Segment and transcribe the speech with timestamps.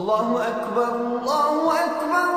[0.00, 2.28] Allahu Akbar, Allahu Akbar.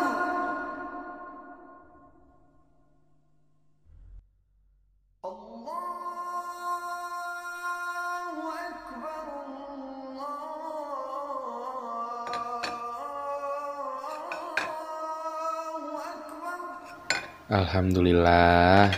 [17.47, 18.91] Alhamdulillah,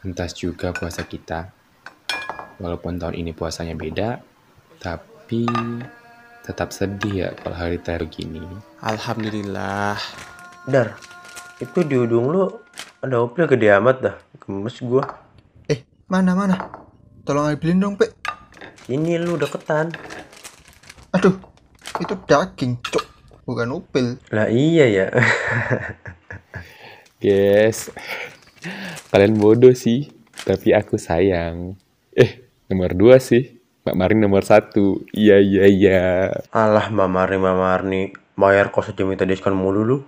[0.00, 1.52] tuntas juga puasa kita.
[2.56, 4.24] Walaupun tahun ini puasanya beda,
[4.80, 5.44] tapi
[6.46, 8.46] tetap sedih ya kalau hari terakhir gini.
[8.78, 9.98] Alhamdulillah.
[10.70, 10.94] Dar,
[11.58, 12.46] itu di ujung lu
[13.02, 14.16] ada opel gede amat dah.
[14.38, 15.02] Gemes gua.
[15.66, 16.70] Eh, mana mana?
[17.26, 18.14] Tolong ambilin dong, Pe.
[18.86, 19.90] Ini lu deketan.
[21.10, 21.34] Aduh,
[21.98, 23.04] itu daging, cok.
[23.42, 24.18] Bukan upil.
[24.30, 25.06] Lah iya ya.
[27.22, 27.90] Guys,
[29.10, 30.14] kalian bodoh sih,
[30.46, 31.74] tapi aku sayang.
[32.14, 33.55] Eh, nomor dua sih.
[33.86, 35.06] Mbak Marin nomor satu.
[35.14, 36.02] Iya, iya, iya.
[36.50, 38.02] Alah, Mbak Marni, Mbak Marni.
[38.34, 39.98] Bayar kos aja minta diskon mulu lu.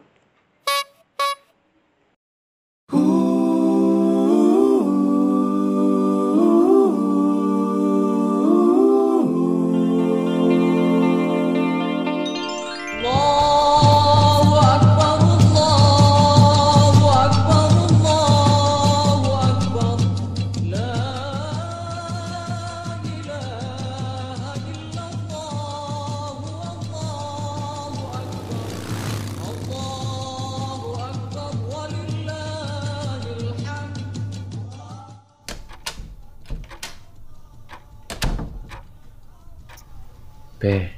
[40.59, 40.91] P,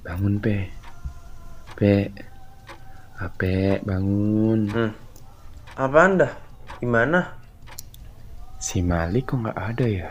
[0.00, 0.64] bangun P.
[1.76, 2.08] P,
[3.20, 4.64] Ape, bangun.
[4.72, 4.92] Hmm.
[5.76, 6.32] Apaan dah?
[6.80, 7.36] Gimana?
[8.56, 10.10] Si Malik kok nggak ada ya?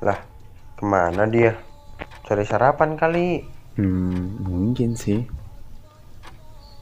[0.00, 0.16] Lah,
[0.80, 1.52] ke mana dia?
[2.24, 3.44] Cari sarapan kali.
[3.76, 5.28] Hmm, mungkin sih.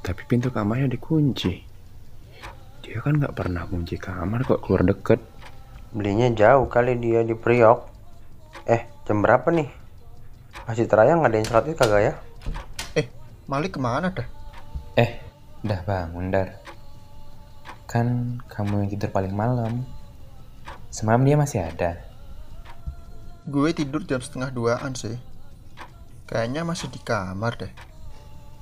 [0.07, 1.67] Tapi pintu kamarnya dikunci.
[2.87, 5.19] Dia kan nggak pernah kunci kamar kok keluar deket.
[5.91, 7.91] Belinya jauh kali dia di Priok.
[8.71, 9.82] Eh, jam berapa nih?
[10.63, 12.15] Masih terayang ngadain sholat id kagak ya?
[12.95, 13.07] Eh,
[13.51, 14.27] Malik ke mana dah?
[14.95, 15.19] Eh,
[15.67, 16.63] udah bangun Dar.
[17.91, 19.83] Kan kamu yang tidur paling malam.
[20.95, 21.99] Semalam dia masih ada.
[23.43, 25.19] Gue tidur jam setengah duaan sih.
[26.31, 27.73] Kayaknya masih di kamar deh.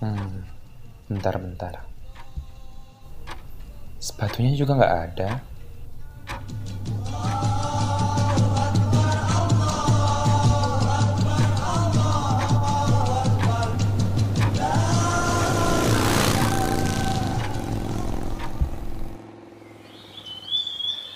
[0.01, 0.49] Hmm,
[1.13, 1.85] bentar-bentar.
[4.01, 5.31] Sepatunya juga nggak ada.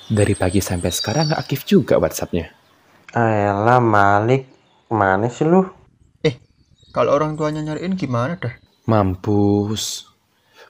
[0.05, 2.53] Dari pagi sampai sekarang nggak aktif juga WhatsAppnya.
[3.17, 4.45] Ayolah Malik,
[4.93, 5.65] mana sih lu?
[6.21, 6.37] Eh,
[6.93, 8.53] kalau orang tuanya nyariin gimana dah?
[8.85, 10.05] Mampus.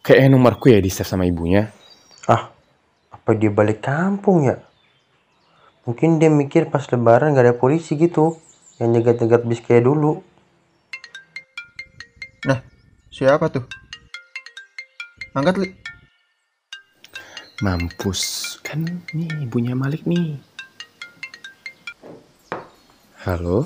[0.06, 1.66] Kayaknya nomorku ya di save sama ibunya.
[2.30, 2.54] Ah,
[3.10, 4.62] apa dia balik kampung ya?
[5.82, 8.38] Mungkin dia mikir pas lebaran gak ada polisi gitu
[8.78, 10.22] yang nyegat-nyegat bis kayak dulu.
[12.46, 12.62] Nah,
[13.10, 13.66] siapa tuh?
[15.34, 15.83] Angkat, Li.
[17.64, 18.60] Mampus.
[18.60, 18.84] Kan
[19.16, 20.36] nih ibunya Malik nih.
[23.24, 23.64] Halo?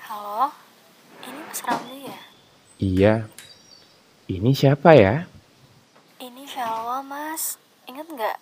[0.00, 0.48] Halo,
[1.28, 2.20] ini Mas Ramli ya?
[2.80, 3.14] Iya.
[4.32, 5.28] Ini siapa ya?
[6.16, 7.60] Ini Shalwa, Mas.
[7.84, 8.36] Ingat nggak?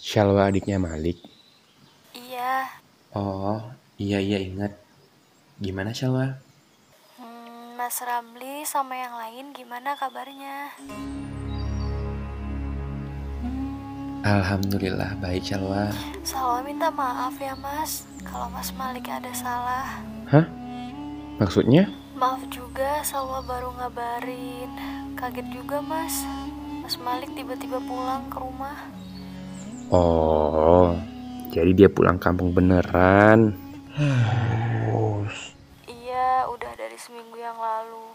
[0.00, 1.20] Shalwa adiknya Malik.
[2.16, 2.72] Iya.
[3.12, 3.60] Oh,
[4.00, 4.72] iya iya ingat.
[5.60, 6.40] Gimana Shalwa?
[7.20, 10.72] Hmm, Mas Ramli sama yang lain gimana kabarnya?
[14.22, 15.90] Alhamdulillah baik Shalwa.
[16.22, 18.06] Salwa minta maaf ya, Mas.
[18.22, 19.98] Kalau Mas Malik ada salah.
[20.30, 20.46] Hah?
[21.42, 21.90] Maksudnya?
[22.14, 24.70] Maaf juga, Salwa baru ngabarin.
[25.18, 26.22] Kaget juga, Mas.
[26.86, 28.78] Mas Malik tiba-tiba pulang ke rumah.
[29.90, 30.94] Oh,
[31.50, 33.58] jadi dia pulang kampung beneran.
[35.90, 38.06] Iya, udah dari seminggu yang lalu.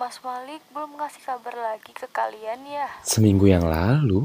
[0.00, 2.88] Mas Malik belum ngasih kabar lagi ke kalian ya?
[3.04, 4.24] Seminggu yang lalu?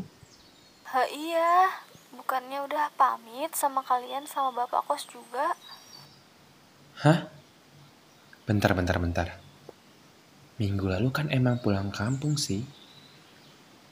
[0.89, 1.69] Hah iya,
[2.17, 5.53] bukannya udah pamit sama kalian sama bapak kos juga?
[7.05, 7.29] Hah?
[8.49, 9.37] Bentar, bentar, bentar.
[10.57, 12.65] Minggu lalu kan emang pulang kampung sih.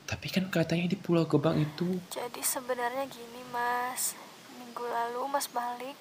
[0.10, 4.18] Tapi kan katanya di Pulau Gebang itu Jadi sebenarnya gini mas,
[4.58, 5.94] minggu lalu mas balik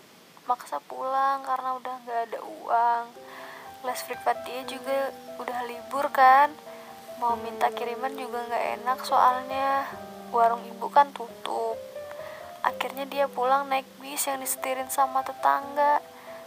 [0.48, 3.04] maksa pulang karena udah nggak ada uang.
[3.84, 5.12] Les privat dia juga
[5.44, 6.56] udah libur kan.
[7.20, 9.84] Mau minta kiriman juga nggak enak soalnya
[10.34, 11.78] warung ibu kan tutup.
[12.66, 16.02] Akhirnya dia pulang naik bis yang disetirin sama tetangga.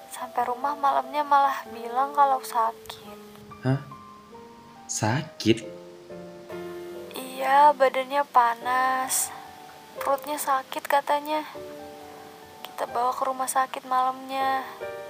[0.10, 3.20] Sampai rumah malamnya malah bilang kalau sakit.
[3.64, 3.80] Hah?
[4.90, 5.64] Sakit?
[7.14, 9.32] Iya, badannya panas.
[10.02, 11.46] Perutnya sakit katanya.
[12.66, 14.66] Kita bawa ke rumah sakit malamnya.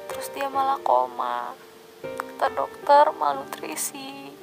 [0.10, 1.54] Terus dia malah koma.
[2.02, 4.34] Kata dokter malnutrisi.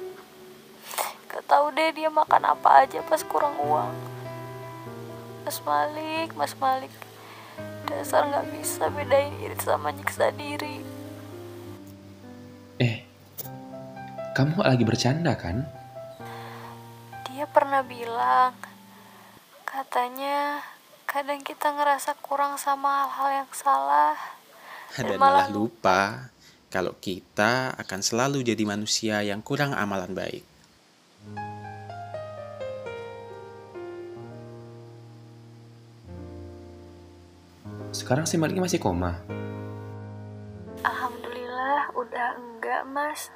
[1.27, 4.06] Gak tahu deh dia makan apa aja pas kurang uang.
[5.47, 6.91] Mas Malik, Mas Malik.
[7.87, 10.83] Dasar gak bisa bedain irit sama nyiksa diri.
[12.83, 13.07] Eh,
[14.35, 15.63] kamu lagi bercanda kan?
[17.31, 18.59] Dia pernah bilang,
[19.63, 20.67] katanya
[21.07, 24.19] kadang kita ngerasa kurang sama hal-hal yang salah.
[24.99, 26.27] Dan malah lupa
[26.67, 30.56] kalau kita akan selalu jadi manusia yang kurang amalan baik.
[38.07, 39.19] Sekarang si Malik masih koma.
[40.79, 43.27] Alhamdulillah udah enggak mas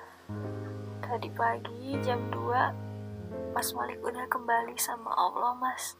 [1.04, 6.00] Tadi pagi jam 2 Mas Malik udah kembali sama Allah mas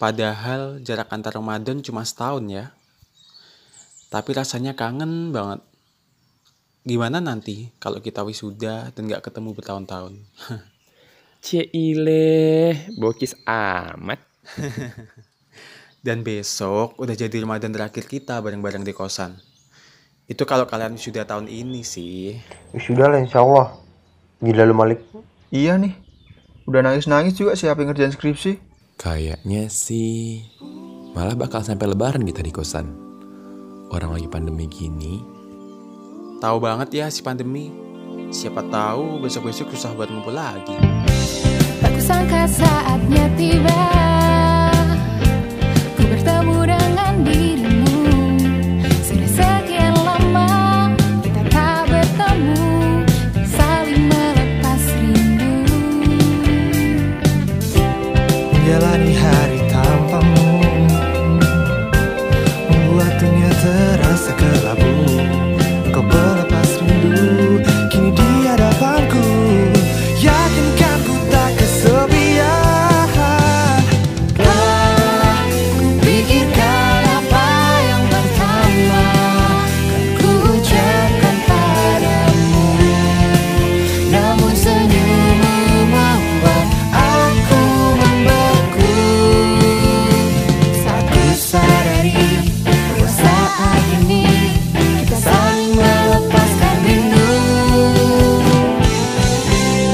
[0.00, 2.72] Padahal jarak antar Ramadan cuma setahun ya.
[4.08, 5.60] Tapi rasanya kangen banget.
[6.88, 10.16] Gimana nanti kalau kita wisuda dan gak ketemu bertahun-tahun?
[11.44, 14.24] Cile, bokis amat.
[16.00, 19.36] Dan besok udah jadi Ramadan terakhir kita bareng-bareng di kosan.
[20.24, 22.40] Itu kalau kalian wisuda tahun ini sih.
[22.72, 23.76] Sudah lah insya Allah.
[24.40, 25.04] Gila lu Malik.
[25.52, 25.92] Iya nih.
[26.64, 28.69] Udah nangis-nangis juga siapa yang ngerjain skripsi.
[29.00, 30.44] Kayaknya sih
[31.16, 32.92] malah bakal sampai lebaran kita di kosan.
[33.88, 35.24] Orang lagi pandemi gini,
[36.40, 37.68] Tahu banget ya si pandemi.
[38.28, 40.76] Siapa tahu besok-besok susah buat ngumpul lagi.
[41.80, 44.09] Tak kusangka saatnya tiba
[58.70, 60.62] menjalani hari tanpamu.
[62.70, 64.79] Membuat dunia terasa gelap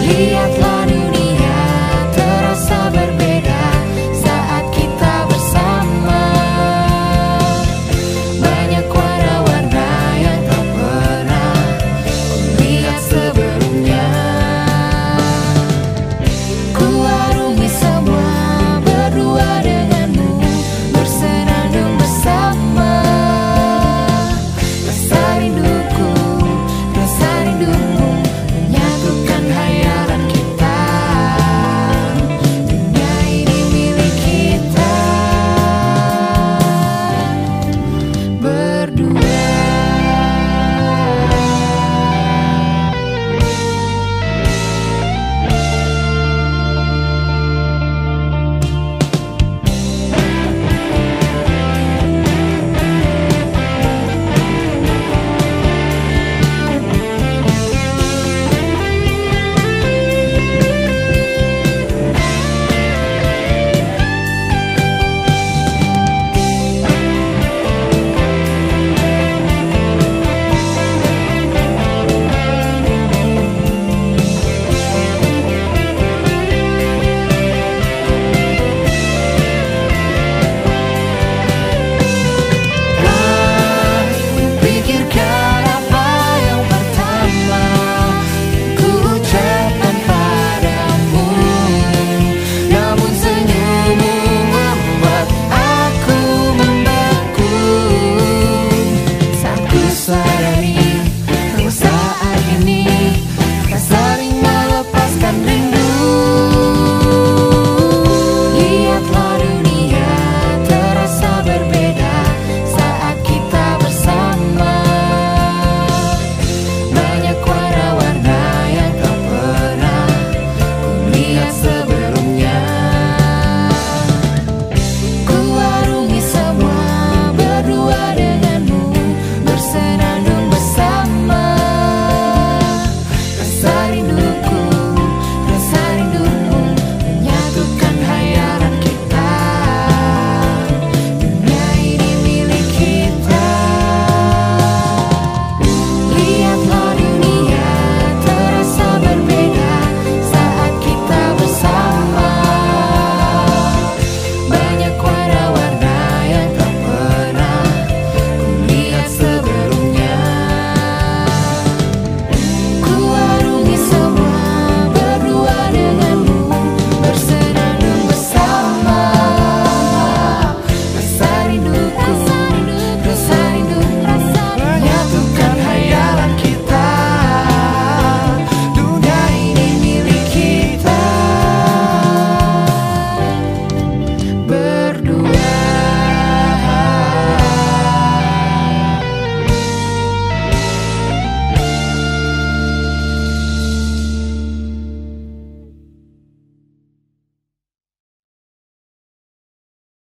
[0.06, 0.75] He hath